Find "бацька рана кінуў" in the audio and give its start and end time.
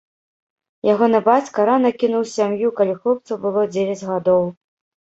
1.27-2.27